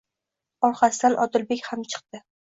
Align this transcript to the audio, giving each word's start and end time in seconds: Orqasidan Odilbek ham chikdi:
Orqasidan 0.69 1.17
Odilbek 1.25 1.61
ham 1.73 1.85
chikdi: 1.93 2.23